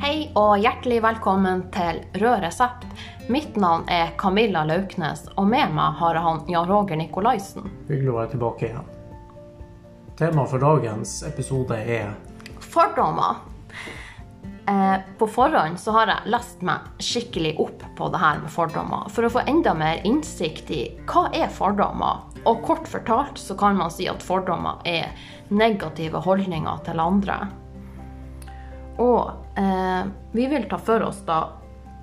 [0.00, 2.86] Hei og hjertelig velkommen til Rød resept.
[3.28, 7.66] Mitt navn er Camilla Lauknes, og med meg har han Jan Roger Nikolaisen.
[7.84, 8.88] Hyggelig å være tilbake igjen.
[10.16, 12.14] Temaet for dagens episode er
[12.64, 13.44] Fordommer.
[14.72, 19.04] Eh, på forhånd så har jeg lest meg skikkelig opp på det her med fordommer,
[19.12, 22.24] for å få enda mer innsikt i hva er fordommer.
[22.48, 25.12] Og kort fortalt så kan man si at fordommer er
[25.52, 27.42] negative holdninger til andre.
[29.00, 31.40] Og eh, vi vil ta for oss da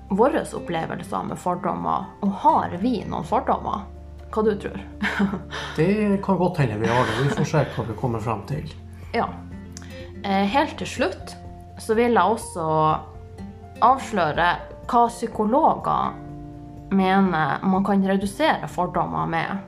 [0.08, 2.08] våre opplevelser med fordommer.
[2.24, 3.86] Og har vi noen fordommer?
[4.28, 4.80] Hva du tror?
[5.78, 7.20] Det kan godt hende vi har det.
[7.24, 8.72] Vi får se hva vi kommer frem til.
[9.16, 9.28] ja.
[10.26, 11.36] Eh, helt til slutt
[11.78, 12.64] så vil jeg også
[13.86, 14.48] avsløre
[14.90, 16.16] hva psykologer
[16.90, 19.60] mener man kan redusere fordommer med.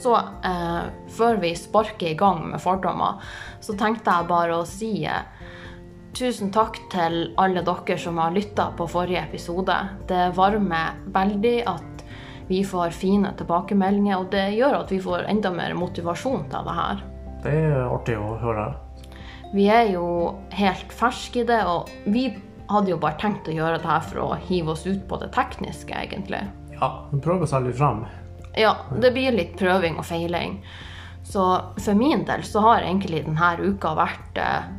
[0.00, 0.82] Så eh,
[1.12, 3.20] før vi sparker i gang med fordommer,
[3.60, 5.22] så tenkte jeg bare å si eh,
[6.16, 9.76] tusen takk til alle dere som har lytta på forrige episode.
[10.08, 12.04] Det varmer veldig at
[12.50, 16.76] vi får fine tilbakemeldinger, og det gjør at vi får enda mer motivasjon til det
[16.80, 17.02] her.
[17.44, 18.66] Det er artig å høre.
[19.54, 20.06] Vi er jo
[20.54, 22.28] helt ferske i det, og vi
[22.70, 25.30] hadde jo bare tenkt å gjøre det her for å hive oss ut på det
[25.34, 26.42] tekniske, egentlig.
[26.74, 28.04] Ja, vi prøver oss litt frem.
[28.58, 30.58] Ja, det blir litt prøving og feiling.
[31.26, 31.44] Så
[31.78, 34.70] for min del så har egentlig denne uka vært eh,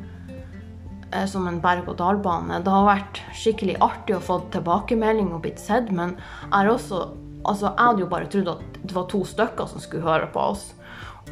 [1.27, 2.61] som en berg-og-dal-bane.
[2.63, 6.17] Det har vært skikkelig artig å få tilbakemelding og blitt sett, men
[6.51, 7.09] jeg også
[7.41, 10.43] Altså, jeg hadde jo bare trodd at det var to stykker som skulle høre på
[10.51, 10.67] oss.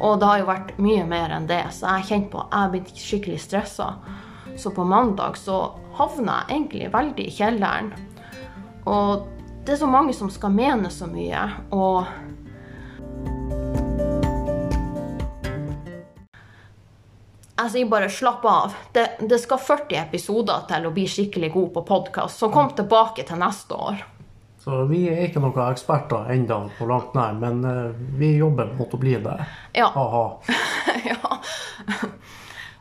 [0.00, 2.48] Og det har jo vært mye mer enn det, så jeg har kjent på at
[2.50, 3.88] jeg har blitt skikkelig stressa.
[4.58, 5.60] Så på mandag så
[5.98, 7.92] havna jeg egentlig veldig i kjelleren.
[8.90, 9.28] Og
[9.66, 12.10] det er så mange som skal mene så mye, og
[17.60, 18.76] Jeg sier bare slapp av.
[18.94, 23.26] Det, det skal 40 episoder til å bli skikkelig god på podkast, så kom tilbake
[23.28, 24.00] til neste år.
[24.64, 28.92] Så vi er ikke noen eksperter ennå på langt nær, men uh, vi jobber mot
[28.92, 29.36] å bli det.
[29.76, 29.90] Ja.
[31.04, 31.36] Ja.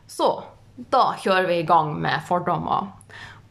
[0.07, 0.28] Så
[0.91, 2.90] da kjører vi i gang med fordommer.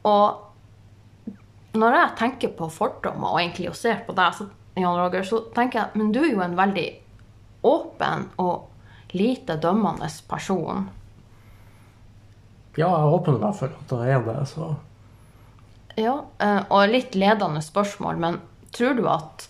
[0.09, 4.49] Og når jeg tenker på fordommer, og egentlig og ser på deg, så,
[4.81, 6.87] Jan Roger, så tenker jeg men du er jo en veldig
[7.69, 10.89] åpen og lite dømmende person.
[12.77, 14.75] Ja, jeg håper i hvert fall at det er det, så
[15.99, 18.41] Ja, eh, og litt ledende spørsmål, men
[18.77, 19.49] tror du at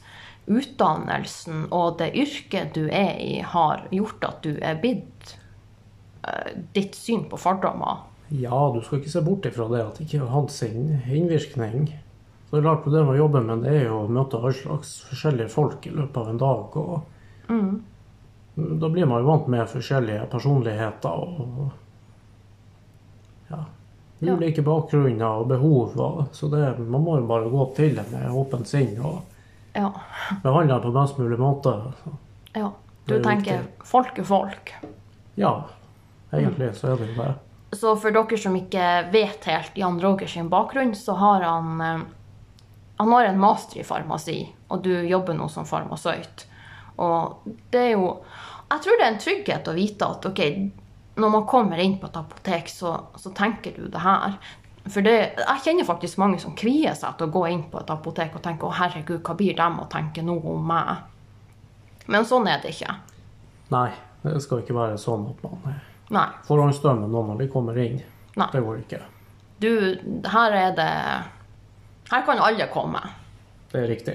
[0.48, 5.34] utdannelsen og det yrket du er i, har gjort at du er blitt
[6.24, 8.06] eh, ditt syn på fordommer?
[8.28, 11.90] Ja, du skal ikke se bort ifra det at det ikke har hatt sin innvirkning.
[12.48, 14.56] Så det er klart, det man å jobbe med det er jo å møte all
[14.56, 16.76] slags forskjellige folk i løpet av en dag.
[16.80, 17.52] og
[18.56, 21.68] Da blir man jo vant med forskjellige personligheter og
[24.22, 26.28] ulike bakgrunner og behov.
[26.32, 29.20] Så det, man må jo bare gå til det med åpent sinn og
[29.78, 29.92] Ja.
[30.42, 31.74] behandle på best mulig måte.
[32.02, 32.14] Så,
[32.54, 32.70] ja.
[33.06, 34.72] Du tenker tenker folk er folk.
[35.36, 35.52] ja,
[36.32, 37.34] egentlig så er det jo det.
[37.78, 42.00] Så for dere som ikke vet helt Jan Roger sin bakgrunn, så har han eh,
[42.98, 46.46] Han har en master i farmasi, og du jobber nå som farmasøyt.
[46.98, 47.36] Og
[47.70, 48.16] det er jo
[48.70, 50.40] Jeg tror det er en trygghet å vite at ok,
[51.18, 54.38] når man kommer inn på et apotek, så, så tenker du det her.
[54.88, 57.90] For det, jeg kjenner faktisk mange som kvier seg til å gå inn på et
[57.92, 61.02] apotek og tenke å herregud, hva blir dem å tenke nå om meg?
[62.08, 62.94] Men sånn er det ikke.
[63.74, 63.90] Nei,
[64.22, 65.82] det skal ikke være sånn at man eh,
[66.14, 66.28] Nei.
[66.48, 67.98] forhåndsdømmer noen når de kommer inn.
[68.38, 68.48] Nei.
[68.54, 69.02] Det går ikke.
[69.60, 69.70] Du,
[70.30, 70.90] her er det
[72.08, 73.02] Her kan alle komme.
[73.68, 74.14] Det er riktig.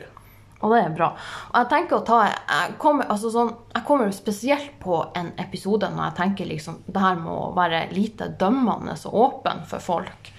[0.63, 1.09] Og det er bra.
[1.51, 5.90] Og jeg tenker å ta Jeg kommer, altså sånn, jeg kommer spesielt på en episode
[5.91, 10.31] når jeg tenker liksom det her med å være lite dømmende og åpen for folk.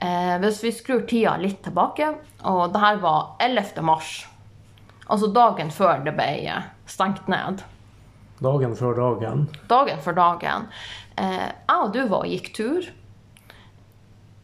[0.00, 2.14] Eh, hvis vi skrur tida litt tilbake,
[2.48, 3.82] og det her var 11.
[3.84, 4.14] mars.
[5.10, 6.54] Altså dagen før det ble
[6.88, 7.64] stengt ned.
[8.40, 9.44] Dagen før dagen.
[9.68, 10.70] Dagen for dagen.
[11.20, 12.86] Eh, jeg og du var og gikk tur.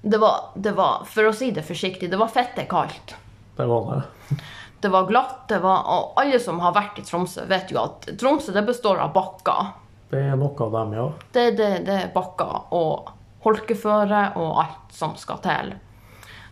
[0.07, 3.17] Det var, det var, for å si det forsiktig, det var fette kaldt.
[3.57, 4.37] Det var det.
[4.81, 8.09] Det var glatt, det var, og alle som har vært i Tromsø, vet jo at
[8.21, 9.73] Tromsø det består av bakker.
[10.11, 11.07] Det er nok av dem, ja.
[11.33, 13.13] Det, det, det er bakker og
[13.47, 15.73] holkeføre og alt som skal til.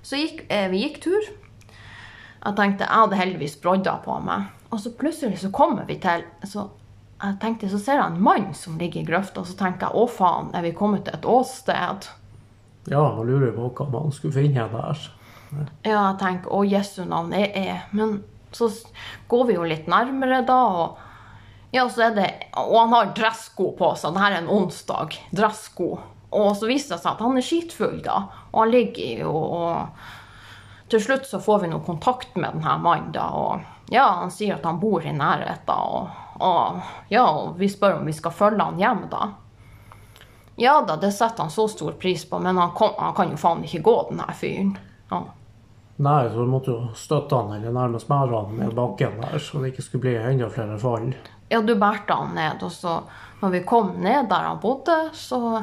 [0.04, 1.28] Så gikk, eh, vi gikk tur.
[2.44, 4.50] Jeg tenkte, jeg hadde heldigvis brodder på meg.
[4.72, 6.68] Og så plutselig så kommer vi til så
[7.24, 9.96] jeg tenkte, så ser jeg en mann som ligger i grøfta, og så tenker jeg
[9.96, 12.08] å faen, er vi kommet til et åsted?
[12.90, 15.06] Ja, nå lurer jeg på hva man skulle finne der.
[15.84, 18.22] Ja, jeg tenker å Jesu navn, jeg er Men
[18.54, 18.70] så
[19.28, 22.26] går vi jo litt nærmere da, og ja, så er det
[22.60, 24.14] Og han har dressko på seg.
[24.14, 25.16] Det her er en onsdag.
[25.34, 25.88] Dressko.
[26.34, 28.20] Og så viser det seg at han er skitfull, da.
[28.52, 30.04] Og han ligger jo og
[30.92, 33.26] Til slutt så får vi noe kontakt med denne mannen, da.
[33.34, 35.74] Og ja, han sier at han bor i nærheten.
[35.74, 39.32] Og, og ja, og vi spør om vi skal følge han hjem, da.
[40.60, 43.40] Ja da, det setter han så stor pris på, men han, kom, han kan jo
[43.40, 44.76] faen ikke gå, den her fyren.
[45.10, 45.24] Ja.
[45.96, 49.60] Nei, så du måtte jo støtte han eller nærmest bære han ned bakken der, så
[49.62, 51.12] det ikke skulle bli enda flere fall.
[51.52, 52.96] Ja, du bærte han ned, og så
[53.42, 55.62] når vi kom ned der han bodde, så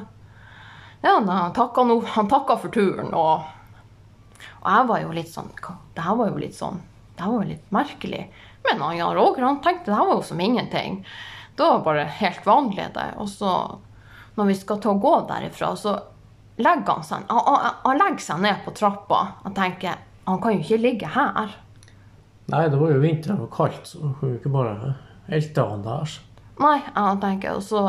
[1.01, 3.41] Ja, han takka no, han takka for turen, og,
[4.61, 5.49] og jeg var jo litt sånn
[5.95, 6.77] Det her var jo litt sånn
[7.15, 8.21] Det her var jo litt merkelig.
[8.67, 11.01] Men han Jan Roger han tenkte det her var jo som ingenting.
[11.57, 13.07] Det var bare helt vanlig, det.
[13.17, 13.55] Og så,
[14.38, 15.95] når vi skal til å gå derifra, så
[16.59, 19.21] legger han seg Han, han, han legger seg ned på trappa.
[19.44, 21.56] og tenker han kan jo ikke ligge her.
[22.51, 24.94] Nei, det var jo vinter og kaldt, så du kunne jo ikke bare
[25.31, 26.13] elte han der.
[26.62, 27.81] Nei, jeg tenker, og så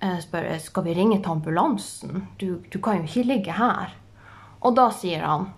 [0.00, 2.26] eh, spør jeg, skal vi ringe til ambulansen?
[2.40, 3.94] Du, du kan jo ikke ligge her.
[4.64, 5.50] Og da sier han,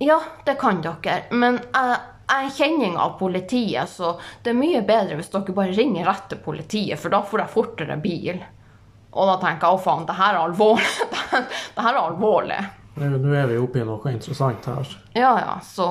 [0.00, 4.82] ja, det kan dere, men jeg, jeg er kjenning av politiet, så det er mye
[4.86, 8.40] bedre hvis dere bare ringer rett til politiet, for da får jeg fortere bil.
[9.16, 10.90] Og da tenker jeg, å faen, det her er alvorlig.
[11.76, 12.58] det her er alvorlig.
[12.96, 14.92] Nå er vi oppe i noe interessant her.
[15.16, 15.88] Ja, ja, så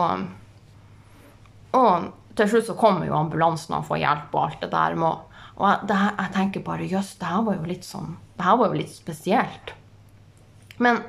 [1.76, 2.06] Og
[2.38, 4.96] til slutt så kommer jo ambulansen og får hjelp og alt det der.
[5.00, 8.16] Med, og jeg, det her, jeg tenker bare jøss, det her var jo litt sånn
[8.36, 9.74] Det her var jo litt spesielt.
[10.78, 11.02] Men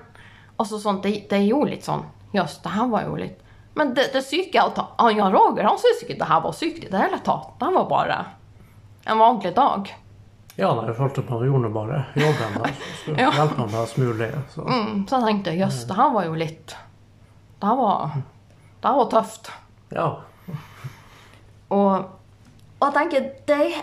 [0.56, 3.40] altså sånn, det, det er jo litt sånn Jøss, det her var jo litt
[3.78, 6.84] Men det, det syke er at Jan Roger han syntes ikke det her var sykt
[6.84, 7.56] i det hele tatt.
[7.60, 8.18] Det var bare
[9.06, 9.90] en vanlig dag.
[10.56, 13.30] Ja, nei, jeg følte man gjorde bare jobben der, så skulle Ja.
[13.36, 14.28] hjelpe ham best mulig.
[14.54, 14.62] Så.
[14.64, 16.76] Mm, så jeg tenkte jøss, det her var jo litt
[17.60, 18.14] Det her var,
[18.80, 19.50] det her var tøft.
[19.92, 20.06] Ja,
[21.68, 21.92] Og,
[22.78, 23.82] og jeg tenker det,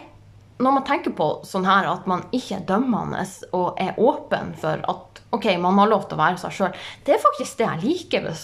[0.63, 3.23] Når man tenker på sånn her at man ikke er dømmende
[3.57, 6.75] og er åpen for at ok, man har lov til å være seg sjøl,
[7.05, 8.27] det er faktisk det jeg liker.
[8.29, 8.43] Hvis,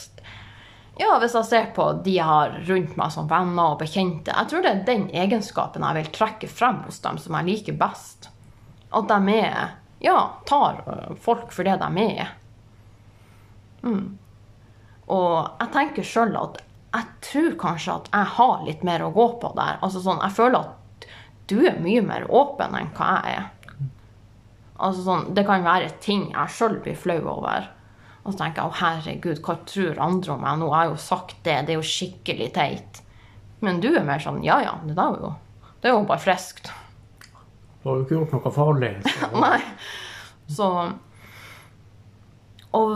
[1.00, 4.34] ja, hvis jeg ser på de jeg har rundt meg som venner og bekjente.
[4.36, 7.78] Jeg tror det er den egenskapen jeg vil trekke frem hos dem som jeg liker
[7.80, 8.30] best.
[8.92, 10.18] At de er Ja,
[10.48, 10.84] tar
[11.20, 12.34] folk for det de er.
[15.10, 16.60] Og jeg tenker sjøl at
[16.90, 19.80] jeg tror kanskje at jeg har litt mer å gå på der.
[19.86, 21.08] Altså sånn, Jeg føler at
[21.50, 23.50] du er mye mer åpen enn hva jeg er.
[24.80, 27.70] Altså sånn, Det kan være ting jeg sjøl blir flau over.
[28.30, 30.58] Og så tenker jeg å herregud, hva tror andre om meg?
[30.62, 33.00] Nå har jeg jo sagt det, det er jo skikkelig teit.
[33.66, 35.32] Men du er mer sånn ja ja, det er jo,
[35.82, 36.70] det er jo bare friskt.
[37.82, 38.92] du har jo ikke gjort noe farlig.
[39.08, 39.32] Så.
[39.46, 39.58] Nei.
[40.50, 40.70] Så
[42.78, 42.94] Og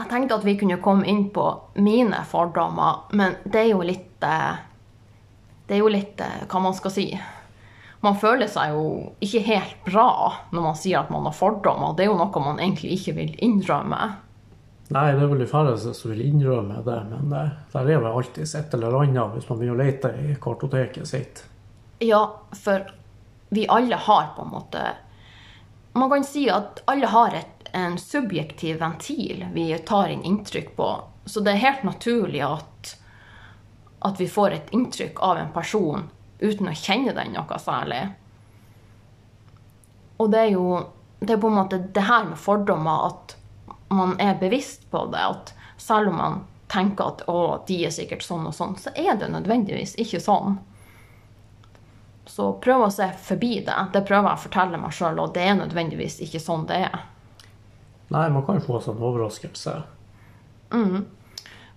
[0.00, 1.46] jeg tenkte at vi kunne komme inn på
[1.78, 4.58] mine fordommer, men det er jo litt eh,
[5.66, 7.08] Det er jo litt eh, hva man skal si.
[8.02, 10.10] Man føler seg jo ikke helt bra
[10.50, 11.94] når man sier at man har fordommer.
[11.94, 14.25] Det er jo noe man egentlig ikke vil innrømme.
[14.88, 17.42] Nei, det er vel de færreste som vil innrømme det, men det,
[17.72, 21.42] der er vel alltid et eller annet hvis man begynner å lete i kartoteket sitt.
[22.04, 22.20] Ja,
[22.54, 22.86] for
[23.48, 24.80] vi alle har på en måte
[25.96, 30.88] Man kan si at alle har et, en subjektiv ventil vi tar inn inntrykk på.
[31.24, 32.90] Så det er helt naturlig at,
[34.04, 36.04] at vi får et inntrykk av en person
[36.38, 38.02] uten å kjenne den noe særlig.
[40.20, 40.68] Og det er jo
[41.20, 43.36] det er på en måte det her med fordommer at
[43.88, 45.22] man er bevisst på det.
[45.22, 46.40] At selv om man
[46.72, 50.58] tenker at å, de er sikkert sånn og sånn, så er det nødvendigvis ikke sånn.
[52.26, 53.76] Så prøv å se forbi det.
[53.94, 57.04] Det prøver jeg å fortelle meg sjøl, og det er nødvendigvis ikke sånn det er.
[58.10, 59.76] Nei, man kan jo få en overraskelse.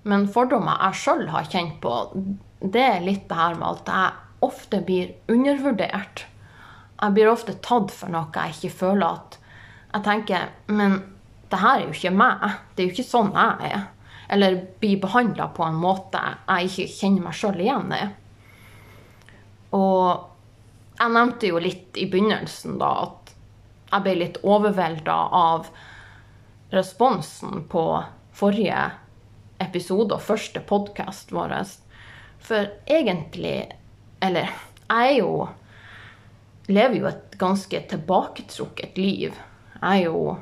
[0.10, 1.94] Men fordommer jeg sjøl har kjent på,
[2.60, 6.25] det er litt det her med at jeg ofte blir undervurdert.
[7.00, 9.38] Jeg blir ofte tatt for noe jeg ikke føler at
[9.89, 10.98] Jeg tenker Men
[11.50, 12.44] det her er jo ikke meg.
[12.75, 13.86] Det er jo ikke sånn jeg er.
[14.29, 18.03] Eller blir behandla på en måte jeg ikke kjenner meg sjøl igjen i.
[19.77, 20.27] Og
[21.00, 23.34] jeg nevnte jo litt i begynnelsen da at
[23.89, 25.70] jeg ble litt overvelda av
[26.70, 27.84] responsen på
[28.38, 28.84] forrige
[29.63, 31.56] episode og første podkast vår.
[32.39, 33.72] For egentlig
[34.22, 34.51] Eller
[34.89, 35.50] jeg er jo
[36.70, 39.34] Lever jo et ganske tilbaketrukket liv.
[39.82, 40.36] Jeg er jo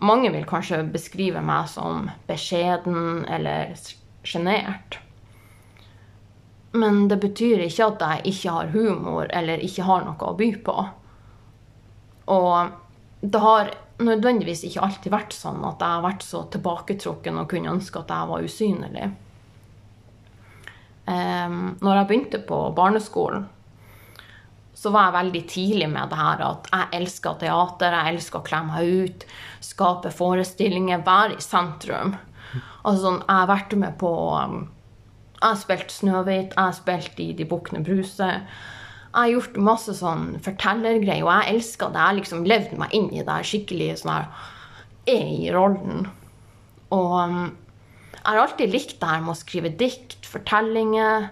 [0.00, 3.74] Mange vil kanskje beskrive meg som beskjeden eller
[4.26, 4.98] sjenert.
[6.72, 10.50] Men det betyr ikke at jeg ikke har humor eller ikke har noe å by
[10.64, 10.76] på.
[12.30, 12.70] Og
[13.20, 17.74] det har nødvendigvis ikke alltid vært sånn at jeg har vært så tilbaketrukken og kunne
[17.74, 19.08] ønske at jeg var usynlig.
[21.10, 23.48] Um, når jeg begynte på barneskolen,
[24.80, 28.46] så var jeg veldig tidlig med det her at jeg elsker teater, jeg elsker å
[28.46, 29.24] kle meg ut,
[29.64, 32.14] skape forestillinger, være i sentrum.
[32.80, 34.62] Altså sånn, Jeg har vært med på um,
[35.36, 38.28] Jeg har spilt Snøhvit, jeg har spilt i De bukkene Bruse.
[38.30, 42.00] Jeg har gjort masse sånn fortellergreier, og jeg elsker det.
[42.00, 44.48] Jeg har liksom levd meg inn i det skikkelig sånn her
[45.10, 46.08] Er i rollen.
[46.94, 47.42] Og um,
[48.14, 51.28] jeg har alltid likt det her med å skrive dikt, fortellinger,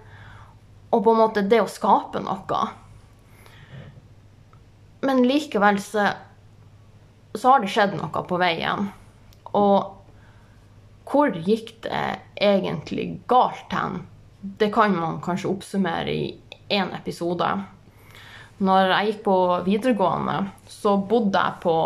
[0.92, 2.60] og på en måte det å skape noe.
[5.00, 6.08] Men likevel så,
[7.34, 8.90] så har det skjedd noe på veien.
[9.56, 9.94] Og
[11.08, 12.04] hvor gikk det
[12.36, 14.02] egentlig galt hen?
[14.40, 16.24] Det kan man kanskje oppsummere i
[16.68, 17.48] én episode.
[18.58, 20.38] Når jeg gikk på videregående,
[20.68, 21.76] så bodde jeg på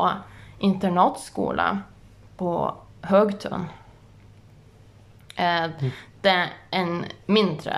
[0.65, 1.69] internatskole
[2.41, 2.55] på
[3.11, 3.69] Høgtun.
[5.37, 5.69] Eh,
[6.23, 7.77] det er en mindre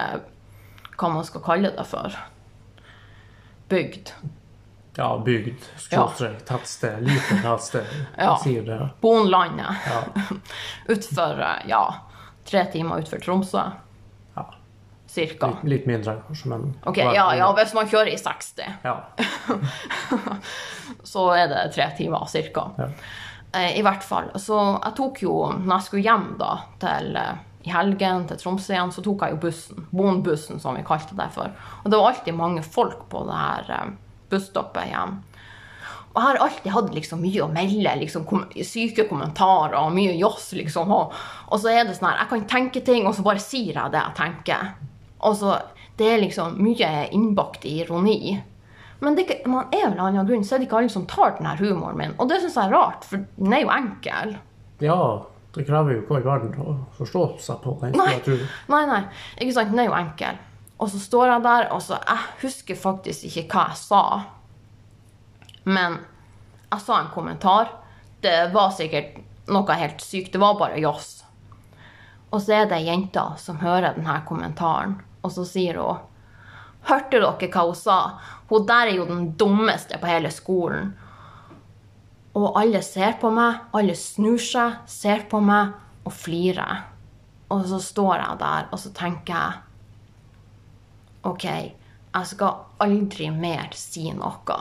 [0.94, 2.14] Hva man skal kalle det for.
[3.68, 4.12] Bygd.
[4.96, 7.86] Ja, bygd, skråstrek, tettsted, lite tettsted.
[8.18, 8.36] Ja.
[8.42, 8.78] Sier det.
[9.00, 9.66] Bonlandet.
[9.90, 10.02] Ja.
[10.94, 11.82] Utfor ja,
[12.46, 13.64] tre timer utfor Tromsø.
[14.36, 14.44] ja.
[15.06, 15.46] Cirka.
[15.46, 18.96] Litt, litt mindre, kanskje, men Ok, ja, ja, hvis man kjører i 60, Ja.
[21.02, 22.68] så er det tre timer cirka.
[22.78, 22.88] Ja.
[23.54, 24.30] Eh, I hvert fall.
[24.42, 27.34] Så jeg tok jo, når jeg skulle hjem da, til eh,
[27.64, 29.86] i helgen til Tromsø igjen, så tok jeg jo bussen.
[29.94, 31.52] Bonbussen, som vi kalte det for.
[31.84, 33.92] Og det var alltid mange folk på det her eh,
[34.34, 35.22] busstoppet hjem.
[36.14, 40.12] Og jeg har alltid hatt liksom mye å melde, liksom kom syke kommentarer og mye
[40.14, 40.92] joss, liksom.
[40.94, 41.14] Og,
[41.50, 43.94] og så er det sånn her, jeg kan tenke ting, og så bare sier jeg
[43.94, 44.68] det jeg tenker.
[45.26, 45.56] Og så,
[45.98, 48.36] det er liksom mye innbakt i ironi.
[49.02, 51.34] Men det, man er vel av en grunn, så er det ikke alle som tar
[51.40, 52.14] den her humoren min.
[52.22, 54.36] Og det syns jeg er rart, for den er jo enkel.
[54.86, 55.00] ja,
[55.54, 57.94] det krever jo ikke all verden å forstå seg på den.
[57.98, 58.16] Nei.
[58.70, 59.02] Nei, nei.
[59.38, 59.70] Ikke sant?
[59.70, 60.40] Den er jo enkel.
[60.78, 64.02] Og så står jeg der, og så Jeg husker faktisk ikke hva jeg sa.
[65.64, 66.00] Men
[66.70, 67.70] jeg sa en kommentar.
[68.20, 70.32] Det var sikkert noe helt sykt.
[70.32, 71.22] Det var bare joss.
[72.34, 76.02] Og så er det ei jente som hører denne kommentaren, og så sier hun
[76.84, 77.98] Hørte dere hva hun sa?
[78.50, 80.90] Hun der er jo den dummeste på hele skolen.
[82.36, 85.72] Og alle ser på meg, alle snur seg, ser på meg
[86.04, 86.82] og flirer.
[87.54, 89.63] Og så står jeg der, og så tenker jeg
[91.24, 91.44] OK,
[92.14, 94.58] jeg skal aldri mer si noe.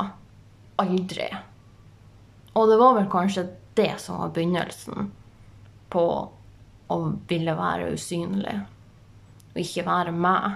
[0.81, 1.27] Aldri.
[2.53, 5.11] Og det var vel kanskje det som var begynnelsen
[5.93, 6.05] på
[6.93, 8.55] å ville være usynlig.
[9.53, 10.55] Og ikke være meg.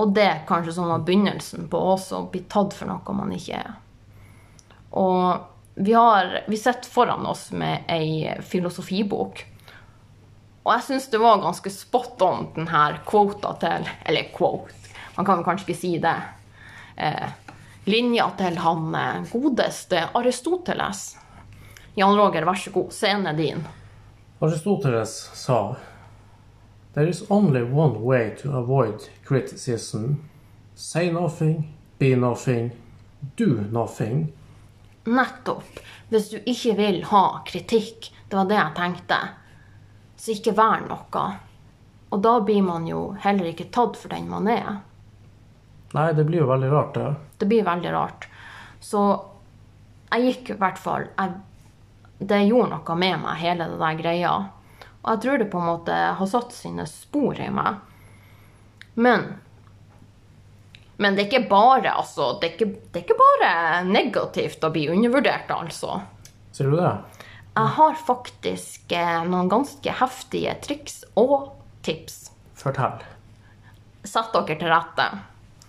[0.00, 3.60] Og det kanskje som var begynnelsen på også å bli tatt for noe man ikke
[3.60, 3.78] er.
[4.96, 9.44] Og vi, har, vi sitter foran oss med ei filosofibok.
[10.64, 14.74] Og jeg syns det var ganske spot on, den her quota til Eller quote,
[15.16, 16.16] man kan vel kanskje ikke si det.
[16.96, 17.28] Eh,
[17.88, 21.04] linja til han eh, godeste Aristoteles.
[21.96, 23.64] Jan Roger, vær så god, scenen er din.
[24.40, 25.76] Aristoteles sa
[26.92, 30.14] There is only one way to avoid criticism.
[30.74, 32.70] Say nothing, be nothing,
[33.36, 34.32] do nothing.
[35.04, 35.80] Nettopp.
[36.08, 39.18] Hvis du ikke vil ha kritikk, det var det jeg tenkte,
[40.20, 41.24] så ikke vær noe.
[42.10, 44.80] Og da blir man jo heller ikke tatt for den man er.
[45.94, 47.14] Nei, det blir jo veldig rart, det.
[47.40, 48.26] Det blir veldig rart.
[48.80, 49.00] Så
[50.10, 51.34] jeg gikk i hvert fall jeg,
[52.20, 54.32] Det gjorde noe med meg, hele det der greia.
[55.00, 57.80] Og jeg tror det på en måte har satt sine spor i meg.
[58.94, 59.30] Men
[61.00, 62.34] Men det er ikke bare, altså.
[62.40, 63.52] Det er ikke, det er ikke bare
[63.88, 66.02] negativt å bli undervurdert, altså.
[66.52, 66.90] Ser du det?
[67.54, 71.50] Jeg har faktisk eh, noen ganske heftige triks og
[71.82, 72.30] tips.
[72.54, 73.02] Fortell.
[74.06, 75.08] Sett dere til rette.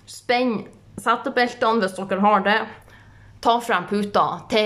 [0.08, 0.62] Spenn
[1.02, 2.60] setebeltene hvis dere har det.
[3.42, 4.66] Ta frem puta, te,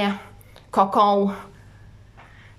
[0.75, 1.31] kakao,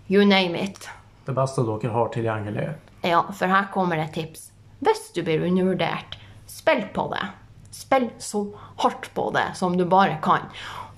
[0.08, 0.88] you name it.
[1.26, 2.68] Det beste dere har tilgjengelig.
[3.04, 4.48] Ja, for her kommer et tips.
[4.80, 6.16] Hvis du blir undervurdert,
[6.48, 7.26] spill på det.
[7.76, 8.46] Spill så
[8.80, 10.48] hardt på det som du bare kan.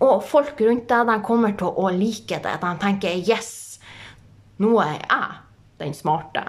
[0.00, 2.54] Og folk rundt deg de kommer til å like det.
[2.62, 3.78] De tenker 'yes,
[4.58, 5.38] nå er jeg
[5.78, 6.44] den smarte'.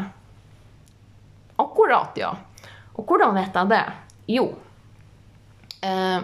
[1.57, 2.35] Akkurat, ja.
[2.95, 3.83] Og hvordan vet jeg det?
[4.27, 4.45] Jo,
[5.81, 6.19] eh,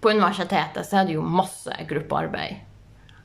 [0.00, 2.56] på universitetet så er det jo masse gruppearbeid.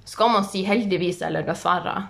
[0.06, 2.08] Skal man si heldigvis eller dessverre?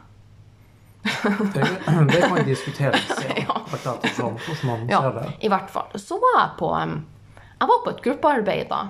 [1.04, 1.64] Det,
[2.12, 3.36] det kan diskuteres, ja.
[3.48, 3.62] Ja.
[3.70, 5.34] Hvordan man Ja, ser det.
[5.40, 5.88] i hvert fall.
[5.96, 6.70] Så var jeg på
[7.60, 8.82] Jeg var på et gruppearbeid da.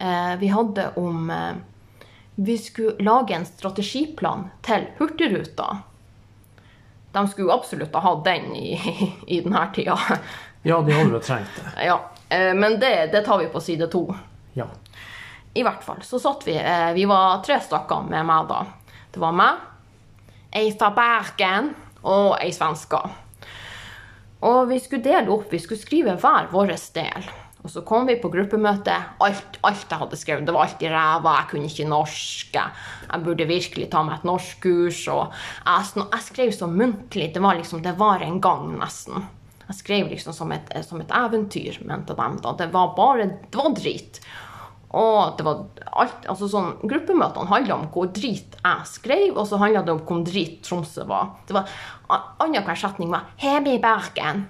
[0.00, 1.52] Eh, vi hadde om eh,
[2.34, 5.78] Vi skulle lage en strategiplan til Hurtigruta.
[7.12, 8.80] De skulle absolutt ha hatt den i,
[9.26, 9.98] i denne tida.
[10.62, 11.84] Ja, de hadde jo trengt det.
[11.84, 11.98] Ja.
[12.28, 14.06] Eh, men det, det tar vi på side to.
[14.56, 14.70] Ja.
[15.52, 16.54] I hvert fall så satt vi
[16.94, 18.62] Vi var tre stykker med meg da.
[19.10, 19.58] Det var meg,
[20.54, 21.72] ei fra Bergen
[22.06, 23.00] og ei svenske.
[24.46, 27.26] Og vi skulle dele opp, vi skulle skrive hver vår del.
[27.60, 28.94] Og så kom vi på gruppemøte.
[29.20, 31.34] Alt, alt jeg hadde skrevet, det var alt i ræva.
[31.42, 32.56] Jeg kunne ikke norsk.
[32.56, 35.02] Jeg burde virkelig ta meg et norskkurs.
[35.12, 35.34] Og
[35.66, 37.28] jeg, jeg skrev så muntlig.
[37.34, 39.26] Det var liksom, det var en gang, nesten.
[39.70, 42.54] Jeg skrev liksom som et, som et eventyr, mente de da.
[42.58, 44.22] Det var bare Det var drit.
[44.90, 45.60] Og det var
[46.02, 50.00] alt, altså sånn, Gruppemøtene handla om hvor drit jeg skrev, og så handla det om
[50.02, 51.36] hvor drit Tromsø var.
[51.46, 51.70] Det var
[52.42, 54.48] Annenhver setning var 'Hjemme i Bergen'.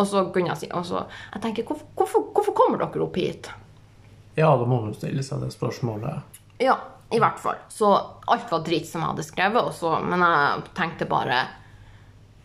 [0.00, 1.04] Og så kunne jeg si så,
[1.34, 3.50] Jeg tenker, hvorfor, hvorfor, hvorfor kommer dere opp hit?
[4.40, 6.40] ja, da må man jo stille seg det spørsmålet.
[6.62, 6.76] Ja,
[7.12, 7.58] i hvert fall.
[7.68, 7.90] Så
[8.30, 11.40] alt var drit som jeg hadde skrevet, og så, men jeg tenkte bare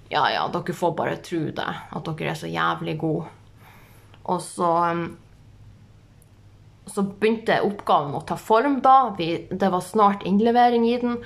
[0.09, 3.25] Ja, ja, dere får bare tro det, at dere er så jævlig gode.
[4.25, 5.05] Og så um,
[6.85, 9.15] Så begynte oppgaven å ta form da.
[9.17, 11.17] Vi, det var snart innlevering i den.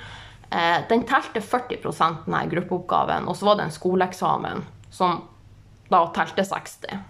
[0.50, 5.20] Eh, den telte 40% denne gruppeoppgaven, og så var det en skoleeksamen som
[5.90, 7.00] da telte 60.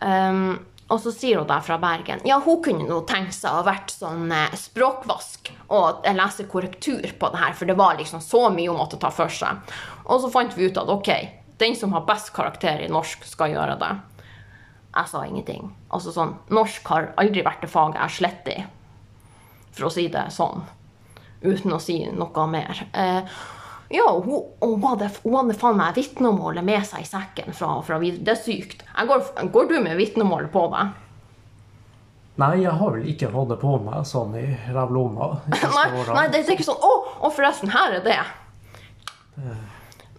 [0.00, 3.64] Um, og så sier hun da fra Bergen ja, hun kunne nå tenkt seg å
[3.66, 8.44] vært sånn eh, språkvask og lese korrektur på det her, for det var liksom så
[8.54, 9.64] mye hun måtte ta for seg.
[10.06, 11.10] Og så fant vi ut at ok,
[11.58, 13.90] den som har best karakter i norsk, skal gjøre det.
[14.96, 15.72] Jeg sa ingenting.
[15.92, 18.56] Altså sånn, Norsk har aldri vært det faget jeg slett i,
[19.76, 20.62] for å si det sånn.
[21.42, 22.86] Uten å si noe mer.
[22.96, 23.36] Eh,
[23.88, 27.98] ja, hun, hun, hadde, hun hadde faen meg vitnemålet med seg i sekken fra, fra.
[28.02, 28.82] Det er sykt.
[29.06, 30.94] Går, går du med vitnemålet på deg?
[32.36, 35.30] Nei, jeg har vel ikke hatt det på meg sånn i rævlomma.
[35.76, 36.92] Nei, nei, det er ikke sånn Å,
[37.24, 38.18] og forresten, her er det.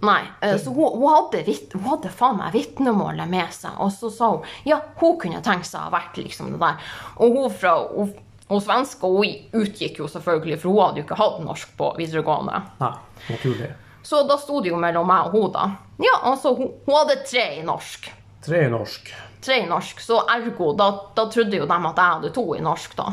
[0.02, 1.44] Nei, eh, så hun, hun, hadde,
[1.76, 5.70] hun hadde faen meg vitnemålet med seg, og så sa hun ja, hun kunne tenkt
[5.70, 6.90] seg å ha vært liksom det der.
[7.22, 8.14] Og hun fra hun,
[8.48, 12.62] hun svenske hun utgikk jo selvfølgelig, for hun hadde jo ikke hatt norsk på videregående.
[12.80, 12.94] Nei,
[13.28, 13.72] naturlig.
[14.08, 15.66] Så da sto det jo mellom meg og hun, da.
[16.00, 18.08] Ja, altså, hun, hun hadde tre i norsk.
[18.46, 19.12] Tre i norsk.
[19.44, 22.62] Tre i norsk, så ergo, da, da trodde jo de at jeg hadde to i
[22.64, 23.08] norsk, da.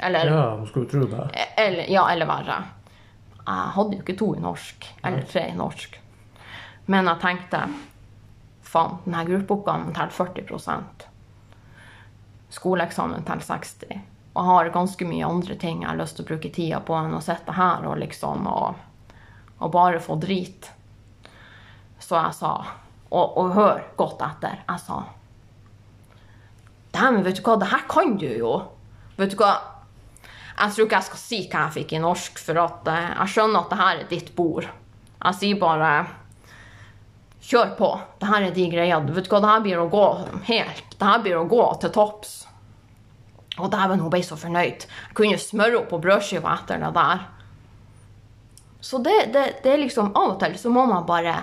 [0.00, 1.24] Eller Ja, hun skulle tro det.
[1.58, 2.60] Eller, ja, eller verre.
[3.40, 5.98] Jeg hadde jo ikke to i norsk, eller tre i norsk.
[6.86, 7.64] Men jeg tenkte
[8.70, 11.04] faen, denne gruppeoppgaven teller 40%
[12.54, 13.98] Skoleeksamen teller 60
[14.30, 17.16] Og har ganske mye andre ting jeg har lyst til å bruke tida på enn
[17.16, 18.78] å sitte her og liksom og,
[19.58, 20.70] og bare få drit.
[21.98, 22.52] Så jeg sa,
[23.10, 25.02] og, og hør godt etter, jeg sa
[26.90, 28.54] Dæven, vet du hva, det her kan du jo.
[29.14, 29.52] Vet du hva,
[30.60, 33.34] jeg tror ikke jeg skal si hva jeg fikk i norsk, for at eh, jeg
[33.34, 34.66] skjønner at det her er ditt bord.
[35.20, 35.92] Jeg sier bare
[37.50, 37.90] kjør på.
[38.20, 39.14] Det her er de greiene.
[39.16, 40.04] Vet du hva, det her blir å gå
[40.50, 40.96] helt.
[40.96, 42.34] Det her blir å gå til topps.
[43.60, 44.86] Og dæven, hun ble så fornøyd.
[44.86, 47.26] Jeg kunne smøre henne på brødskiva etter det der.
[48.80, 51.42] Så det, det, det er liksom Av og til så må man bare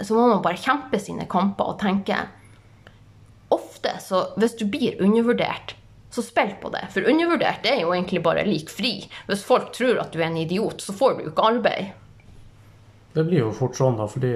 [0.00, 2.16] så må man bare kjempe sine kamper og tenke
[3.52, 5.74] Ofte så Hvis du blir undervurdert,
[6.10, 6.84] så spill på det.
[6.94, 8.92] For undervurdert er jo egentlig bare lik fri.
[9.28, 11.92] Hvis folk tror at du er en idiot, så får du jo ikke arbeid.
[13.14, 14.32] Det blir jo fort sånn, da, for de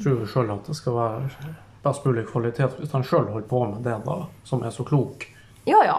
[0.00, 1.52] tror jo sjøl at det skal være
[1.84, 4.16] best mulig kvalitet hvis han sjøl holder på med det, da,
[4.48, 5.24] som er så klok.
[5.68, 5.98] Ja, ja.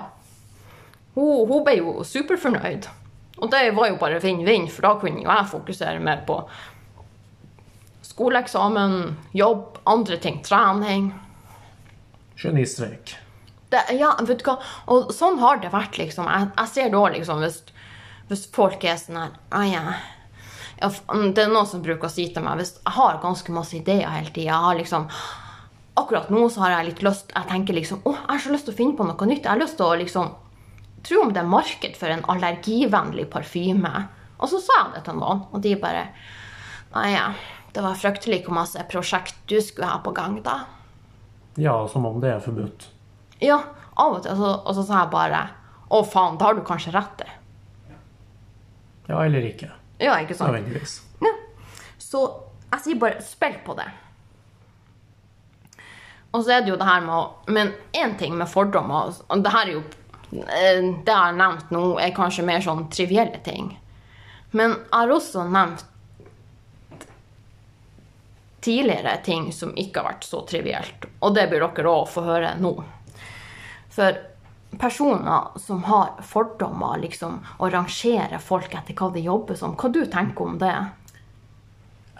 [1.15, 2.87] Hun, hun ble jo superfornøyd.
[3.41, 6.37] Og det var jo bare vinn-vinn, for da kunne jo jeg fokusere mer på
[8.05, 11.11] skoleeksamen, jobb, andre ting, trening.
[12.37, 13.15] Genistreik.
[13.71, 14.57] Det, ja, vet du hva?
[14.91, 16.27] Og sånn har det vært, liksom.
[16.27, 17.61] Jeg, jeg ser det òg, liksom, hvis,
[18.29, 20.01] hvis folk er sånn her ah, yeah.
[20.81, 23.53] Ja, mm, Det er noen som bruker å si til meg hvis jeg har ganske
[23.53, 24.59] masse ideer hele tida.
[24.77, 25.07] Liksom
[26.01, 28.65] Akkurat nå så har jeg litt lyst Jeg tenker liksom Å, jeg har så lyst
[28.69, 29.43] til å finne på noe nytt.
[29.45, 30.31] Jeg har lyst til å liksom
[31.07, 33.91] Tro om det er marked for en allergivennlig parfyme.
[34.41, 36.07] Og så sa jeg det til noen, og de bare
[36.91, 37.29] Nei, ja,
[37.71, 40.57] det var fryktelig hvor masse prosjekt du skulle ha på gang, da.
[41.55, 42.89] Ja, som om det er forbudt.
[43.39, 43.61] Ja,
[43.95, 44.33] av og til.
[44.33, 45.41] Og så, og så sa jeg bare
[45.91, 47.29] Å, faen, da har du kanskje rett i.
[49.07, 49.71] Ja, eller ikke.
[49.99, 50.53] Ja, ikke sant?
[50.53, 50.99] Nødvendigvis.
[51.23, 51.33] Ja.
[51.99, 52.21] Så
[52.71, 53.87] jeg sier bare spill på det.
[56.31, 59.43] Og så er det jo det her med å Men én ting med fordommer og
[59.43, 59.83] Det her er jo
[60.31, 63.73] eh, Det jeg har nevnt nå, er kanskje mer sånn trivielle ting.
[64.51, 65.85] Men jeg har også nevnt
[68.61, 71.07] tidligere ting som ikke har vært så trivielt.
[71.19, 72.75] Og det bør dere òg få høre nå.
[73.91, 74.19] For
[74.79, 80.03] personer som har fordommer, liksom, og rangerer folk etter hva de jobber som, hva du
[80.05, 80.75] tenker om det?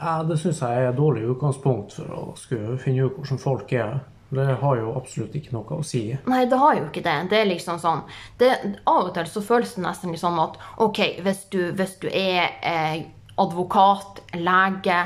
[0.02, 3.72] Ja, det syns jeg er et dårlig utgangspunkt for å skulle finne ut hvordan folk
[3.78, 4.00] er.
[4.32, 6.06] Det har jo absolutt ikke noe å si.
[6.32, 7.16] Nei, det har jo ikke det.
[7.32, 8.06] Det er liksom sånn
[8.40, 8.52] det,
[8.88, 12.08] Av og til så føles det nesten litt sånn at OK, hvis du, hvis du
[12.08, 13.02] er eh,
[13.42, 15.02] advokat, lege,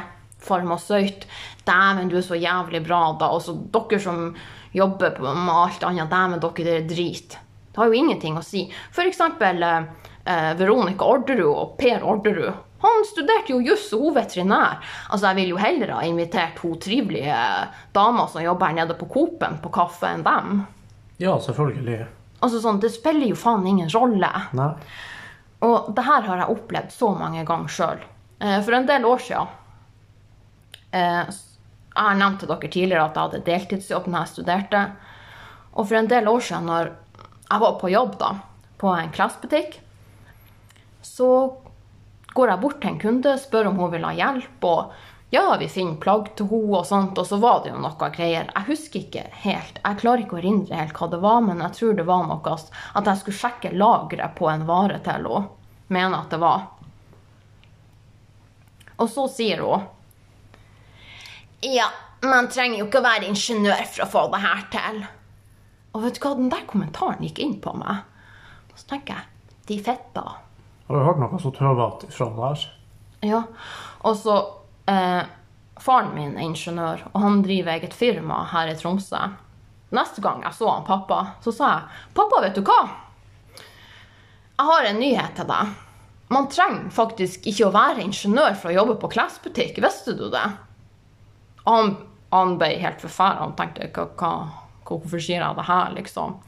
[0.46, 1.26] farmasøyt
[1.66, 3.32] Dæven, du er så jævlig bra, da.
[3.34, 4.28] Og så dere som
[4.76, 7.40] jobber med alt annet, dæven, dere er drit.
[7.72, 8.68] Det har jo ingenting å si.
[8.94, 9.90] For eksempel eh,
[10.30, 12.65] eh Veronica Orderud og Per Orderud.
[12.84, 14.82] Han studerte jo juss og hun veterinær.
[15.10, 17.38] Altså, Jeg vil jo heller ha invitert hun trivelige
[17.96, 20.66] dama som jobber her nede på Coop-en på kaffe, enn dem.
[21.18, 22.06] Ja, selvfølgelig.
[22.42, 24.30] Altså sånn, Det spiller jo faen ingen rolle.
[24.54, 24.74] Nei.
[25.66, 28.04] Og det her har jeg opplevd så mange ganger sjøl.
[28.40, 29.48] Eh, for en del år siden
[30.92, 31.24] eh,
[31.96, 34.82] Jeg har nevnt til dere tidligere at jeg hadde deltidsjobb når jeg studerte.
[35.76, 36.92] Og for en del år siden, når
[37.50, 38.34] jeg var på jobb da,
[38.78, 39.80] på en klesbutikk,
[41.02, 41.30] så
[42.36, 44.96] går jeg bort til en kunde, spør om hun vil ha hjelp, og
[45.34, 48.52] ja, vi finner plagg til henne og sånt, og så var det jo noe greier.
[48.52, 51.78] Jeg husker ikke helt, jeg klarer ikke å erindre helt hva det var, men jeg
[51.80, 55.44] tror det var noe at jeg skulle sjekke lageret på en vare til henne.
[55.96, 56.64] Mener at det var.
[58.96, 59.84] Og så sier hun
[61.66, 61.90] Ja,
[62.26, 65.04] man trenger jo ikke å være ingeniør for å få det her til.
[65.96, 68.04] Og vet du hva, den der kommentaren gikk inn på meg.
[68.72, 70.26] Og så tenker jeg, de fetta.
[70.88, 72.66] Har du hørt noe så tøvete fra der?
[73.26, 73.42] Ja.
[74.06, 74.36] Og så
[74.92, 75.24] eh,
[75.82, 79.22] Faren min er ingeniør, og han driver eget firma her i Tromsø.
[79.96, 82.80] Neste gang jeg så han pappa, så sa jeg 'Pappa, vet du hva?
[84.56, 85.74] Jeg har en nyhet til deg.
[86.30, 89.82] Man trenger faktisk ikke å være ingeniør for å jobbe på klesbutikk.
[89.84, 90.52] Visste du det?'
[91.66, 91.96] Han,
[92.32, 93.42] han ble helt forferda.
[93.42, 94.34] Han tenkte hva, hva,
[94.86, 96.40] 'Hvorfor sier jeg det her?' liksom.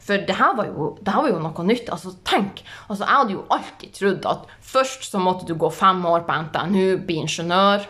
[0.00, 1.90] For det her var jo, her var jo noe nytt.
[1.92, 6.04] Altså, tenk, altså, Jeg hadde jo alltid trodd at først så måtte du gå fem
[6.08, 7.86] år på NTNU, bli ingeniør,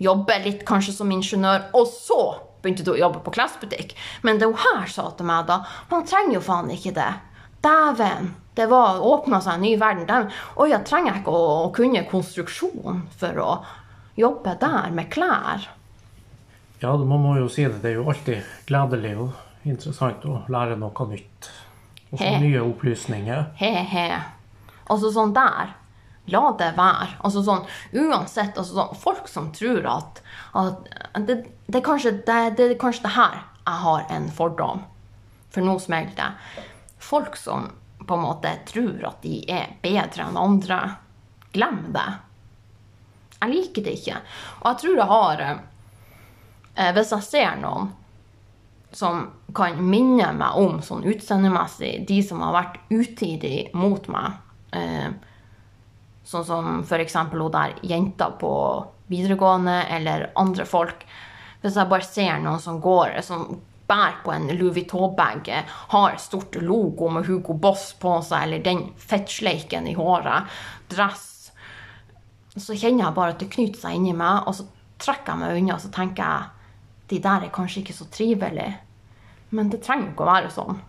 [0.00, 2.20] jobbe litt kanskje som ingeniør, og så
[2.60, 3.94] begynte du å jobbe på klesbutikk.
[4.26, 7.10] Men det hun her sa til meg da, man trenger jo faen ikke det.
[7.64, 8.32] Dæven!
[8.56, 10.06] Det var åpna seg en ny verden.
[10.08, 10.32] Dæven.
[10.60, 13.50] Oi, jeg trenger ikke å, å kunne konstruksjon for å
[14.20, 15.68] jobbe der med klær.
[16.80, 17.80] Ja, man må jo si det.
[17.82, 21.50] Det er jo alltid gledelig og interessant å lære noe nytt.
[22.10, 23.52] Og nye opplysninger.
[23.60, 24.08] He-he.
[24.90, 25.76] Altså sånn der.
[26.30, 27.10] La det være.
[27.26, 30.22] Altså sånn, uansett, altså sånn, folk som tror at,
[30.58, 30.88] at
[31.26, 34.82] det, det, er kanskje, det, det er kanskje det her jeg har en fordom.
[35.50, 36.64] For nå smeller det.
[37.02, 37.70] Folk som
[38.06, 40.80] på en måte tror at de er bedre enn andre,
[41.54, 42.08] glem det.
[43.40, 44.20] Jeg liker det ikke.
[44.60, 47.92] Og jeg tror jeg har eh, Hvis jeg ser noen
[48.92, 54.38] som kan minne meg om sånn utseendemessig de som har vært utidig mot meg.
[54.74, 55.10] Eh,
[56.26, 57.16] sånn som f.eks.
[57.32, 58.52] hun der jenta på
[59.10, 61.02] videregående, eller andre folk.
[61.60, 63.48] Hvis jeg bare ser noen som går som
[63.90, 65.50] bærer på en Louis Vuitton-bag,
[65.90, 70.46] har stort logo med Hugo Boss på seg, eller den fettsleiken i håret,
[70.90, 71.26] dress,
[72.54, 74.66] så kjenner jeg bare at det knyter seg inni meg, og så
[75.00, 76.59] trekker jeg meg unna, og så tenker jeg
[77.10, 78.78] de der er kanskje ikke så trivelige.
[79.50, 80.80] Men det trenger jo ikke å være sånn.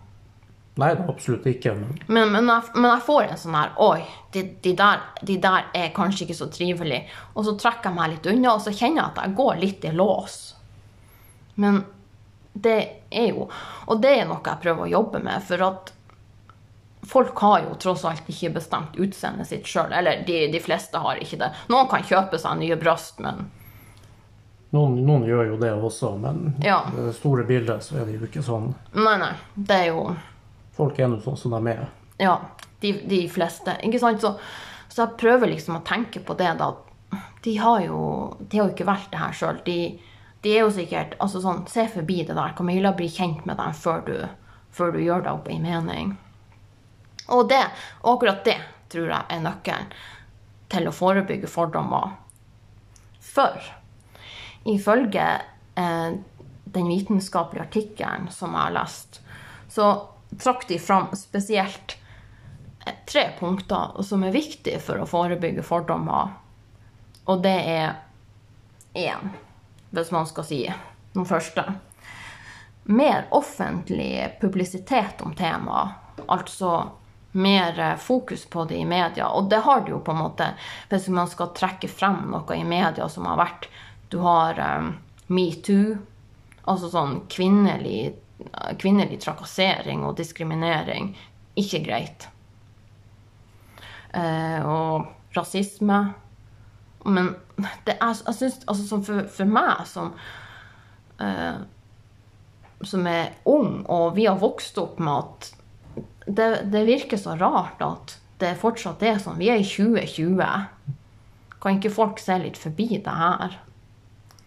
[0.80, 1.74] Nei, det er absolutt ikke.
[1.76, 5.38] Men Men, men, jeg, men jeg får en sånn her Oi, de, de, der, de
[5.44, 7.08] der er kanskje ikke så trivelige.
[7.36, 9.88] Og så trekker jeg meg litt unna, og så kjenner jeg at jeg går litt
[9.88, 10.38] i lås.
[11.62, 11.82] Men
[12.54, 12.78] det
[13.12, 13.50] er jo
[13.88, 15.92] Og det er noe jeg prøver å jobbe med, for at
[17.12, 19.92] folk har jo tross alt ikke bestemt utseendet sitt sjøl.
[19.92, 21.50] Eller de, de fleste har ikke det.
[21.74, 23.50] Noen kan kjøpe seg nye bryst, men
[24.72, 26.14] noen, noen gjør jo det også.
[26.20, 26.82] Men Ja.
[26.96, 28.74] det store bildet så er det jo ikke sånn.
[28.94, 29.34] Nei, nei.
[29.56, 30.16] Det er jo
[30.74, 31.88] Folk er nå sånn som de er.
[32.18, 32.38] Ja,
[32.80, 33.74] de, de fleste.
[33.84, 34.22] Ikke sant?
[34.24, 34.32] Så,
[34.90, 36.72] så jeg prøver liksom å tenke på det, da.
[37.44, 39.60] De har jo, de har jo ikke valgt det her sjøl.
[39.66, 40.00] De,
[40.42, 42.54] de er jo sikkert altså sånn, Se forbi det der.
[42.58, 44.16] Camilla blir kjent med dem før du,
[44.72, 46.16] før du gjør deg opp en mening.
[47.28, 47.62] Og det,
[48.02, 48.58] og akkurat det
[48.90, 49.92] tror jeg er nøkkelen
[50.72, 52.16] til å forebygge fordommer.
[53.20, 53.60] For
[54.64, 55.28] ifølge
[55.76, 56.12] eh,
[56.64, 59.22] den vitenskapelige artikkelen som jeg har lest,
[59.70, 59.88] så
[60.40, 61.98] trakk de fram spesielt
[62.86, 66.36] eh, tre punkter som er viktige for å forebygge fordommer.
[67.26, 68.00] Og det er
[68.98, 69.34] én,
[69.92, 70.64] hvis man skal si
[71.14, 71.66] den første.
[72.84, 76.00] Mer offentlig publisitet om temaet.
[76.28, 76.92] Altså
[77.32, 79.30] mer eh, fokus på det i media.
[79.30, 80.54] Og det har det jo på en måte
[80.90, 83.70] Hvis man skal trekke frem noe i media som har vært
[84.12, 84.94] Du har um,
[85.32, 85.96] metoo,
[86.68, 88.14] altså sånn kvinnelig,
[88.82, 91.14] kvinnelig trakassering og diskriminering.
[91.60, 92.28] Ikke greit.
[94.12, 96.02] Uh, og rasisme.
[97.08, 97.34] Men
[97.88, 100.12] det er, jeg syns altså, for, for meg som
[101.22, 101.62] uh,
[102.86, 105.50] som er ung, og vi har vokst opp med at
[106.26, 109.40] det, det virker så rart at det fortsatt er sånn.
[109.42, 110.42] Vi er i 2020.
[111.62, 113.60] Kan ikke folk se litt forbi det her?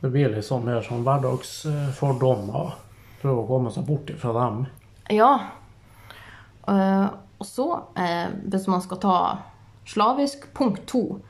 [0.04, 2.74] Det blir liksom mer sånn hverdagsfordommer.
[3.22, 4.58] Prøve å komme seg bort fra dem.
[5.08, 5.30] Ja.
[6.68, 7.06] Eh,
[7.40, 9.14] og så, eh, hvis man skal ta
[9.88, 11.22] slavisk punkt to,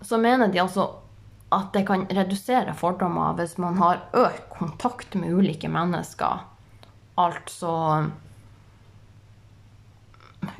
[0.00, 0.88] så mener de altså
[1.52, 6.40] at det kan redusere fordommer hvis man har økt kontakt med ulike mennesker.
[7.20, 7.76] Altså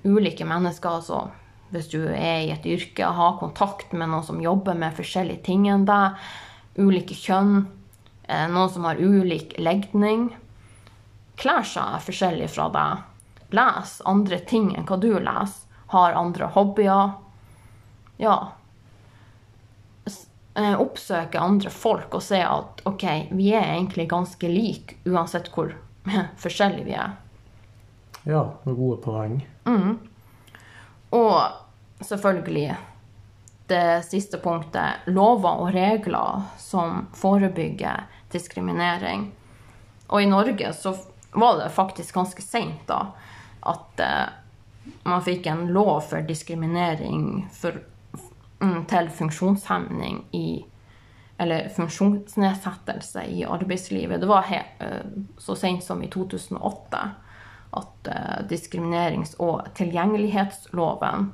[0.04, 1.30] ulike mennesker, altså
[1.72, 5.70] hvis du er i et yrke, har kontakt med noen som jobber med forskjellige ting
[5.72, 6.20] enn deg,
[6.78, 7.66] ulike kjønn,
[8.28, 10.30] eh, noen som har ulik legning,
[11.36, 13.04] klær seg forskjellig fra deg,
[13.54, 15.62] les andre ting enn hva du leser,
[15.94, 17.12] har andre hobbyer,
[18.18, 18.36] ja,
[20.54, 25.74] eh, oppsøke andre folk og se at ok, vi er egentlig ganske like uansett hvor
[26.42, 27.14] forskjellige vi er.
[28.24, 29.38] Ja, med gode poeng.
[29.68, 29.98] Mm.
[31.14, 32.74] Og selvfølgelig
[33.66, 39.30] det siste punktet lover og regler som forebygger diskriminering.
[40.06, 40.94] Og i Norge så
[41.32, 43.00] var det faktisk ganske seint da
[43.64, 44.28] at eh,
[45.08, 47.80] man fikk en lov for diskriminering for,
[48.60, 50.64] mm, til funksjonshemning i
[51.38, 54.20] Eller funksjonsnedsettelse i arbeidslivet.
[54.20, 55.00] Det var eh,
[55.38, 57.00] så seint som i 2008
[57.74, 61.32] at uh, diskriminerings- og tilgjengelighetsloven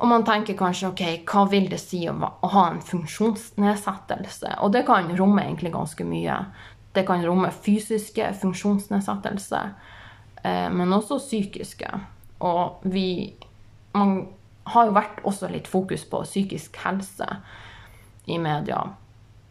[0.00, 4.54] Og man tenker kanskje ok, hva vil det si å, å ha en funksjonsnedsettelse?
[4.64, 6.38] Og det kan romme egentlig ganske mye.
[6.96, 9.74] Det kan romme fysiske funksjonsnedsettelser,
[10.40, 11.90] uh, men også psykiske.
[12.40, 13.36] Og vi
[13.92, 14.28] Man
[14.70, 17.26] har jo vært også litt fokus på psykisk helse
[18.30, 18.84] i media.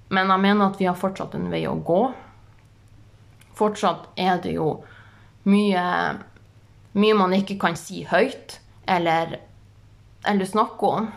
[0.10, 2.00] Men jeg mener at vi har fortsatt en vei å gå.
[3.60, 4.70] Fortsatt er det jo
[5.44, 5.84] mye,
[6.96, 9.36] mye man ikke kan si høyt eller,
[10.24, 11.08] eller snakke om.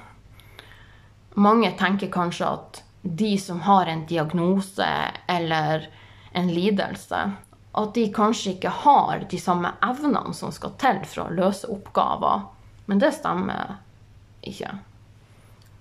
[1.35, 4.89] Mange tenker kanskje at de som har en diagnose
[5.27, 5.89] eller
[6.33, 7.23] en lidelse,
[7.73, 12.47] at de kanskje ikke har de samme evnene som skal til for å løse oppgaver.
[12.87, 13.79] Men det stemmer
[14.45, 14.77] ikke.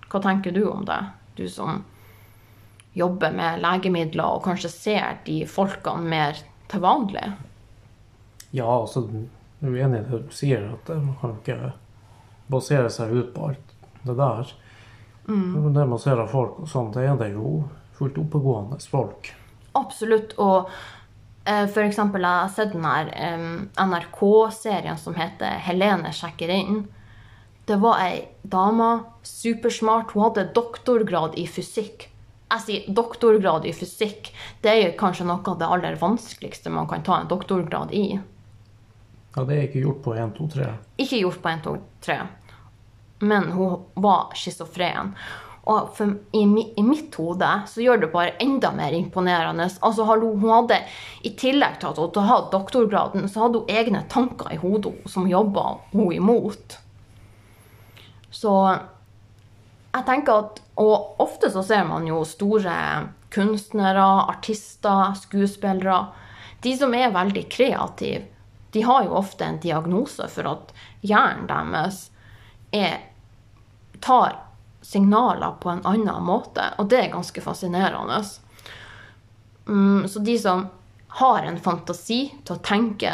[0.08, 1.00] Hva tenker du om det,
[1.36, 1.84] du som
[2.92, 7.30] jobber med legemidler og kanskje ser de folkene mer til vanlig?
[8.52, 9.06] Ja, altså,
[9.62, 11.72] jeg er enig i det du sier, at man kan ikke
[12.52, 14.56] basere seg ut på alt det der.
[15.28, 15.74] Mm.
[15.74, 17.62] Det man ser av folk og sånn, det er det jo
[17.98, 19.30] fullt oppegående folk.
[19.78, 20.34] Absolutt.
[20.42, 20.70] Og
[21.46, 23.46] eh, for eksempel, jeg har sett den her eh,
[23.86, 26.84] NRK-serien som heter 'Helene sjekker inn'.
[27.64, 30.10] Det var ei dame, supersmart.
[30.12, 32.08] Hun hadde doktorgrad i fysikk.
[32.52, 34.32] Jeg sier doktorgrad i fysikk.
[34.60, 38.18] Det er kanskje noe av det aller vanskeligste man kan ta en doktorgrad i.
[39.32, 40.66] Ja, det er ikke gjort på 1, 2, 3.
[41.00, 42.18] Ikke gjort på 1, 2, 3.
[43.22, 45.12] Men hun var schizofren.
[45.70, 46.42] Og for, i,
[46.76, 49.68] i, mitt hode så gjør det bare enda mer imponerende.
[49.80, 50.80] Altså, hun hadde,
[51.22, 55.30] I tillegg til at hun hadde doktorgraden, så hadde hun egne tanker i hodet som
[55.30, 56.80] jobba hun imot.
[58.32, 58.56] Så
[59.92, 62.74] jeg tenker at Og ofte så ser man jo store
[63.30, 66.06] kunstnere, artister, skuespillere.
[66.64, 68.24] De som er veldig kreative
[68.72, 70.70] de har jo ofte en diagnose for at
[71.04, 72.06] hjernen deres
[72.72, 73.02] er,
[74.02, 74.38] tar
[74.82, 76.72] signaler på en annen måte.
[76.78, 78.18] Og det er ganske fascinerende.
[79.64, 80.66] Um, så de som
[81.22, 83.12] har en fantasi til å tenke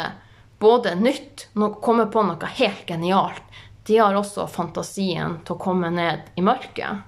[0.59, 1.47] både nytt,
[1.83, 3.43] komme på noe helt genialt,
[3.87, 7.05] de har også fantasien til å komme ned i mørket.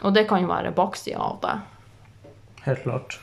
[0.00, 1.56] Og det kan jo være baksida av det.
[2.64, 3.18] Helt klart.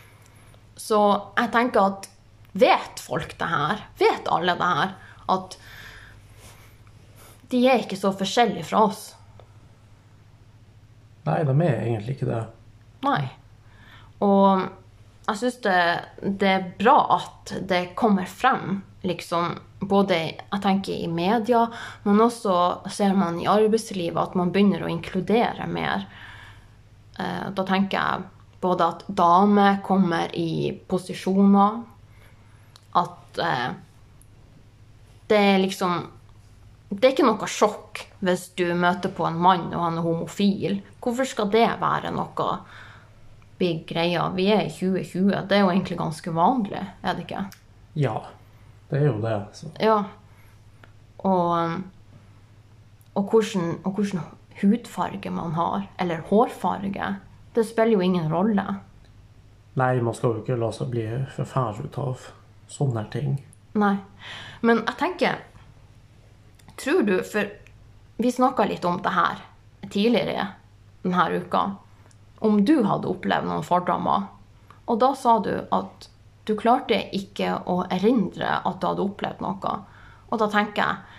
[0.78, 1.00] Så
[1.38, 2.14] jeg tenker at
[2.58, 3.82] Vet folk det her?
[4.00, 4.94] Vet alle det her?
[5.30, 5.58] At
[7.52, 9.04] de er ikke så forskjellige fra oss?
[11.28, 12.44] Nei, de er egentlig ikke det.
[13.06, 13.22] Nei.
[14.24, 14.68] Og
[15.28, 15.80] jeg syns det,
[16.24, 19.58] det, er bra at det kommer frem, liksom.
[19.78, 21.66] Både jeg tenker i media,
[22.08, 26.08] men også ser man i arbeidslivet at man begynner å inkludere mer.
[27.20, 28.26] Eh, da tenker jeg
[28.64, 31.84] både at damer kommer i posisjoner
[32.98, 33.70] at eh,
[35.28, 36.08] det er liksom
[36.90, 40.80] Det er ikke noe sjokk hvis du møter på en mann og han er homofil.
[41.04, 42.48] Hvorfor skal det være noe
[43.60, 44.22] big greie?
[44.38, 45.34] Vi er i 2020.
[45.50, 47.44] Det er jo egentlig ganske vanlig, er det ikke?
[48.00, 48.16] Ja,
[48.92, 49.36] det er jo det.
[49.58, 49.74] Så.
[49.84, 50.00] Ja.
[51.28, 51.84] Og,
[53.18, 54.24] og, hvordan, og hvordan
[54.62, 57.16] hudfarge man har, eller hårfarge,
[57.56, 58.64] det spiller jo ingen rolle.
[59.78, 62.30] Nei, man skal jo ikke la seg bli forferdet av
[62.72, 63.36] sånne ting.
[63.78, 63.98] Nei.
[64.66, 65.44] Men jeg tenker
[66.78, 67.50] Tror du For
[68.18, 69.42] vi snakka litt om det her
[69.90, 70.48] tidligere
[71.04, 71.64] denne uka.
[72.40, 74.28] Om du hadde opplevd noen fordommer.
[74.88, 76.10] Og da sa du at
[76.48, 79.74] du klarte ikke å erindre at du hadde opplevd noe.
[80.30, 81.16] Og da tenker jeg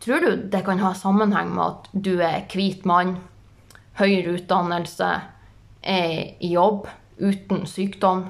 [0.00, 3.18] Tror du det kan ha sammenheng med at du er hvit mann,
[4.00, 5.08] høyere utdannelse,
[5.84, 6.86] er i jobb,
[7.20, 8.22] uten sykdom?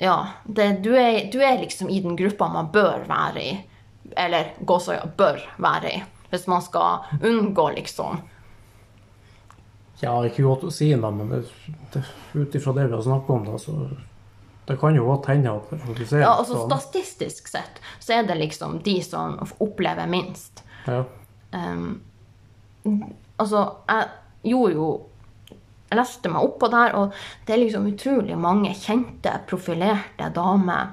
[0.00, 0.14] Ja,
[0.46, 3.52] det, du, er, du er liksom i den gruppa man bør være i.
[4.16, 6.02] Eller gåsøya bør være i.
[6.30, 8.20] Hvis man skal unngå, liksom.
[9.98, 13.58] Ja, ikke godt å si, da, men ut ifra det vi har snakket om, da,
[13.58, 13.88] så
[14.68, 15.70] Det kan jo godt hende at
[16.12, 20.62] Ja, altså så, Statistisk sett så er det liksom de som opplever minst.
[20.86, 21.02] Ja.
[21.52, 22.02] Um,
[23.36, 24.88] altså, jeg gjorde jo
[25.88, 27.16] Jeg leste meg opp på det her, og
[27.48, 30.90] det er liksom utrolig mange kjente, profilerte damer.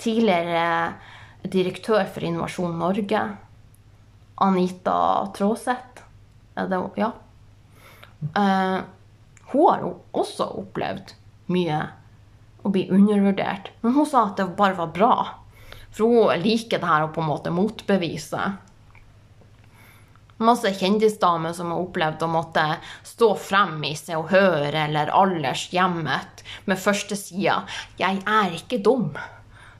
[0.00, 0.94] Tidligere
[1.42, 3.22] direktør for Innovasjon Norge.
[4.40, 4.98] Anita
[5.36, 6.02] Tråseth.
[6.54, 7.12] Det Ja.
[8.34, 8.82] Uh,
[9.52, 11.14] hun har også opplevd
[11.46, 11.82] mye
[12.62, 13.70] å bli undervurdert.
[13.80, 15.12] Men hun sa at det bare var bra.
[15.90, 18.56] For hun liker det her å på en måte motbevise.
[20.38, 22.64] Masse kjendisdamer som har opplevd å måtte
[23.06, 27.64] stå frem i Se og Hør eller Aldershjemmet med førstesida
[27.98, 29.18] 'Jeg er ikke dum'.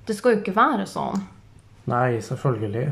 [0.06, 1.22] Det skal jo ikke være sånn.
[1.88, 2.84] Nei, selvfølgelig.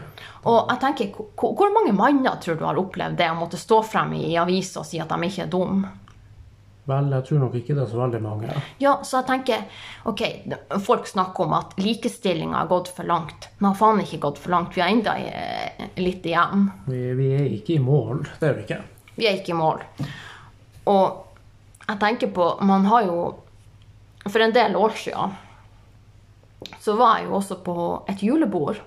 [0.49, 4.15] Og jeg tenker, hvor, mange manner tror du har opplevd det å måtte stå frem
[4.17, 5.93] i aviser og si at de ikke er dumme?
[6.87, 8.59] Vel, jeg tror nok ikke det er så veldig mange.
[8.79, 9.65] Ja, så jeg tenker
[10.07, 10.21] Ok,
[10.87, 13.49] folk snakker om at likestillinga har gått for langt.
[13.59, 14.77] Men har faen ikke gått for langt.
[14.77, 16.69] Vi har enda eh, litt igjen.
[16.87, 18.79] Vi, vi er ikke i mål, det er vi ikke.
[19.17, 19.83] Vi er ikke i mål.
[20.93, 23.19] Og jeg tenker på Man har jo
[24.27, 25.35] For en del år siden
[26.83, 27.79] så var jeg jo også på
[28.11, 28.83] et julebord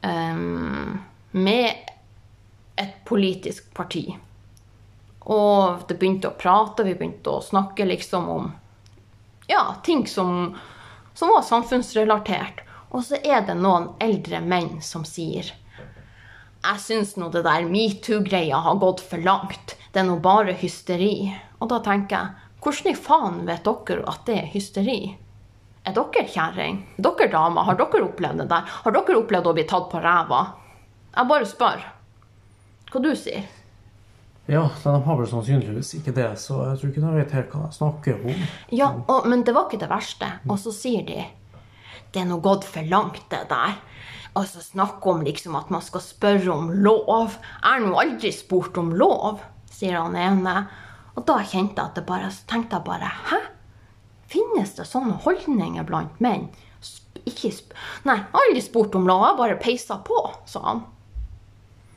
[0.00, 0.96] Um,
[1.30, 1.74] med
[2.80, 4.06] et politisk parti.
[5.28, 8.46] Og det begynte å prate, vi begynte å snakke liksom om
[9.44, 10.54] ja, ting som,
[11.12, 12.64] som var samfunnsrelatert.
[12.96, 15.52] Og så er det noen eldre menn som sier
[16.60, 19.76] jeg syns nå det der metoo-greia har gått for langt.
[19.92, 21.30] Det er nå bare hysteri.
[21.60, 24.98] Og da tenker jeg, hvordan i faen vet dere at det er hysteri?
[25.90, 26.76] Er dere kjerring?
[27.02, 28.68] Dere damer, har dere opplevd det der?
[28.84, 30.44] Har dere opplevd å bli tatt på ræva?
[31.16, 31.82] Jeg bare spør.
[32.92, 33.48] Hva du sier?
[34.50, 37.64] Ja, de har vel sannsynligvis ikke det, så jeg tror ikke de vet helt hva
[37.64, 38.46] de snakker om.
[38.74, 40.30] Ja, og, men det var ikke det verste.
[40.46, 41.26] Og så sier de
[42.10, 43.76] det er nå gått for langt, det der.
[44.38, 47.34] Og så snakke om liksom at man skal spørre om lov.
[47.34, 50.56] Jeg har nå aldri spurt om lov, sier han ene.
[51.16, 53.40] Og da kjente jeg at det bare, så tenkte jeg bare Hæ?
[54.30, 56.48] Finnes det sånne holdninger blant menn?
[57.26, 57.50] Ikke
[58.06, 59.24] Nei, jeg aldri spurt om lov.
[59.26, 60.82] Jeg bare peisa på, sa han.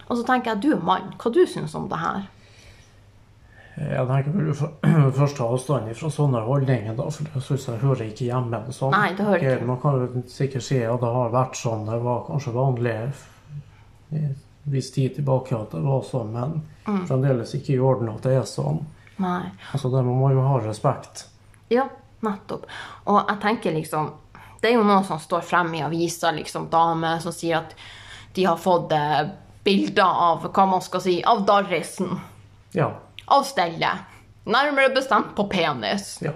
[0.10, 2.26] Og så tenker jeg, du er mann, hva du syns om det her?
[3.78, 4.52] Jeg tenker vel
[5.15, 8.60] først ta avstand fra sånne holdninger, da, for det synes jeg hører ikke hjemme.
[8.76, 8.93] Sånn.
[8.93, 9.69] Nei, det hører ikke.
[9.69, 12.93] Man kan jo sikkert si at det har vært sånn, det var kanskje vanlig
[14.13, 14.36] i en
[14.76, 17.06] viss tid tilbake at det var sånn, men Mm.
[17.08, 18.82] fremdeles ikke i orden at det er sånn.
[19.24, 19.46] Nei.
[19.72, 21.30] Altså, det Man må jo ha respekt.
[21.72, 21.86] Ja,
[22.26, 22.68] nettopp.
[23.06, 24.12] Og jeg tenker liksom
[24.62, 27.74] Det er jo noen som står frem i avisa, liksom damer som sier at
[28.34, 29.26] de har fått eh,
[29.64, 32.16] bilder av hva man skal si, av Darrisen.
[32.72, 32.88] Ja.
[33.28, 34.08] Av stellet.
[34.48, 36.18] Nærmere bestemt på penis.
[36.24, 36.32] ja.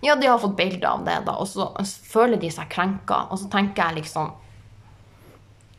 [0.00, 1.72] Ja, de har fått bilder av det, da, og så
[2.06, 3.24] føler de seg krenka.
[3.32, 4.30] Og så tenker jeg liksom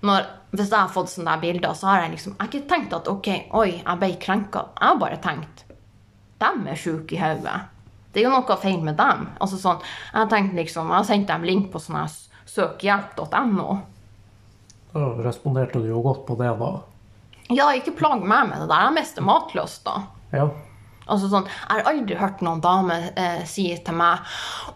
[0.01, 2.69] når, Hvis jeg har fått sånne der bilder, så har jeg liksom Jeg har ikke
[2.73, 4.65] tenkt at OK, oi, jeg ble krenka.
[4.79, 5.65] Jeg har bare tenkt
[6.39, 7.57] de er sjuke i hodet.
[8.13, 9.27] Det er jo noe feil med dem.
[9.39, 12.09] Altså sånn, Jeg har tenkt liksom, jeg sendte dem link på sånn
[12.49, 13.79] søkhjelp.no.
[14.93, 16.71] Da responderte du jo godt på det, da.
[17.53, 18.87] Ja, ikke plag meg med det der.
[18.87, 20.01] Jeg mister matlyst da.
[20.33, 20.49] Ja.
[21.09, 24.21] Altså sånn, Jeg har aldri hørt noen dame eh, si til meg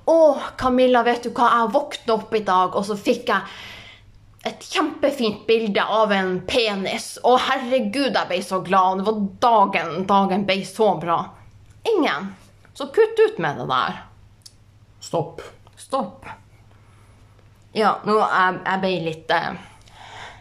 [0.09, 0.17] 'Å,
[0.57, 3.41] Camilla, vet du hva, jeg våkna opp i dag, og så fikk jeg
[4.49, 9.01] et kjempefint bilde av en penis.' 'Å, herregud, jeg ble så glad.
[9.01, 11.21] Det var dagen dagen ble så bra.'
[11.93, 12.33] Ingen.
[12.73, 14.03] Så kutt ut med det der.
[14.99, 15.41] Stopp.
[15.77, 16.25] Stopp.
[17.73, 19.55] Ja, nå jeg, jeg ble litt, eh,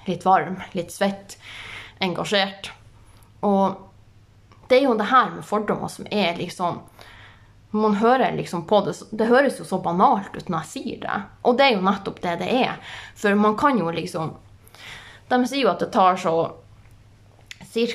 [0.08, 1.38] litt varm, litt svett,
[2.04, 2.70] engasjert.
[3.40, 6.80] Og det er jo det her med fordommer som er liksom
[7.72, 11.18] Man hører liksom på det Det høres jo så banalt ut når jeg sier det.
[11.42, 12.76] Og det er jo nettopp det det er.
[13.16, 14.34] For man kan jo liksom
[15.28, 16.34] De sier jo at det tar så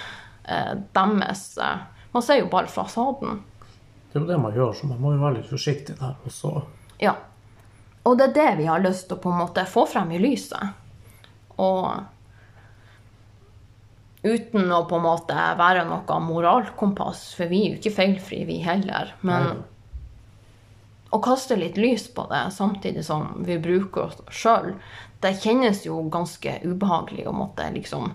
[0.49, 1.85] eh, deres eh,
[2.16, 3.43] Man ser jo bare fasaden.
[4.09, 6.14] Det er jo det man gjør, så man må jo være litt forsiktig der.
[6.24, 6.62] også.
[7.03, 7.12] Ja.
[8.09, 10.22] Og det er det vi har lyst til å på en måte få frem i
[10.22, 10.86] lyset.
[11.62, 11.88] Og
[14.26, 18.59] uten å på en måte være noe moralkompass, for vi er jo ikke feilfrie, vi
[18.64, 19.14] heller.
[19.22, 19.57] Men Nei.
[21.14, 24.74] å kaste litt lys på det samtidig som vi bruker oss sjøl,
[25.22, 28.11] det kjennes jo ganske ubehagelig å måtte liksom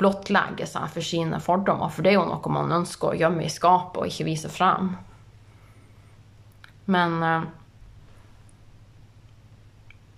[0.00, 3.52] blottlegge seg for sine fordommer, for det er jo noe man ønsker å gjemme i
[3.52, 4.94] skapet og ikke vise frem.
[6.90, 7.44] Men eh,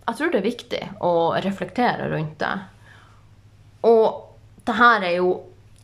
[0.06, 1.12] jeg tror det er viktig å
[1.44, 2.54] reflektere rundt det.
[3.88, 5.30] Og det her er jo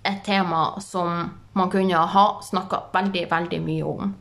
[0.04, 4.12] et tema som man kunne ha snakka veldig, veldig mye om.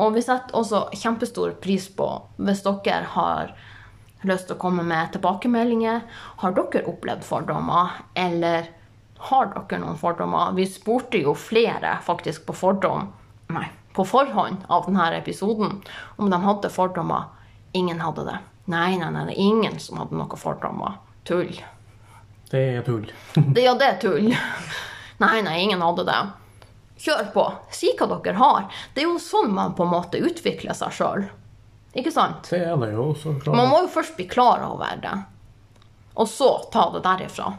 [0.00, 2.06] Og vi setter også kjempestor pris på
[2.40, 3.52] hvis dere har
[4.28, 6.04] lyst til å komme med tilbakemeldinger.
[6.40, 8.70] Har dere opplevd fordommer, eller
[9.30, 10.54] har dere noen fordommer?
[10.56, 13.10] Vi spurte jo flere faktisk på fordom,
[13.52, 13.66] nei,
[13.96, 15.80] på forhånd av denne episoden
[16.16, 17.28] om de hadde fordommer.
[17.76, 18.38] Ingen hadde det.
[18.70, 21.00] Nei, nei, nei, det er ingen som hadde noe fordommer.
[21.26, 21.56] Tull.
[22.50, 23.08] det er tull.
[23.54, 24.30] Det, ja, det er tull.
[25.20, 26.20] Nei, nei, ingen hadde det.
[27.00, 27.44] Kjør på.
[27.72, 28.66] Si hva dere har.
[28.94, 31.26] Det er jo sånn man på en måte utvikler seg sjøl.
[31.96, 32.50] Ikke sant?
[32.52, 33.10] Det er det jo.
[33.18, 33.56] Så klart.
[33.56, 35.16] Man må jo først bli klar over det.
[36.20, 37.52] Og så ta det derifra.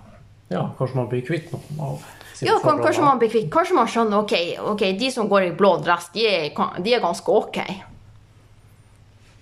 [0.51, 2.09] Ja, kanskje man blir kvitt noen av
[2.41, 3.49] Ja, kan, kanskje man blir kvitt.
[3.53, 4.35] Kanskje man skjønner ok,
[4.73, 6.47] ok, de som går i blå dress, de er,
[6.81, 7.59] de er ganske ok.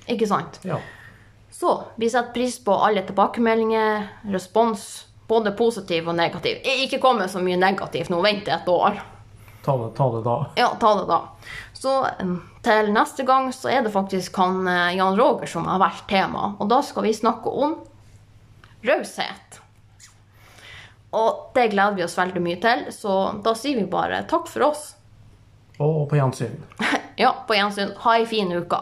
[0.10, 0.60] Ikke sant?
[0.68, 0.80] Ja.
[1.60, 6.62] Så vi setter pris på alle tilbakemeldinger, respons, både positiv og negativ.
[6.64, 9.02] Ikke kom med så mye negativt nå, vent et år.
[9.66, 10.36] Ta det, ta det da.
[10.56, 11.18] Ja, ta det da.
[11.76, 11.96] Så
[12.64, 16.54] til neste gang så er det faktisk han eh, Jan Roger som har vært tema.
[16.64, 17.76] Og da skal vi snakke om
[18.88, 19.60] raushet.
[21.12, 24.70] Og det gleder vi oss veldig mye til, så da sier vi bare takk for
[24.70, 24.94] oss.
[25.80, 26.56] Og på gjensyn.
[27.20, 27.90] Ja, på gjensyn.
[28.06, 28.78] Ha ei fin uke.